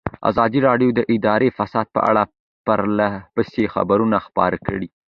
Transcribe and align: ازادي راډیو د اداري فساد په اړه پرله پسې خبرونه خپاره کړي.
ازادي 0.29 0.59
راډیو 0.67 0.89
د 0.93 0.99
اداري 1.15 1.49
فساد 1.57 1.87
په 1.95 2.01
اړه 2.09 2.21
پرله 2.65 3.09
پسې 3.35 3.63
خبرونه 3.75 4.17
خپاره 4.27 4.57
کړي. 4.65 4.87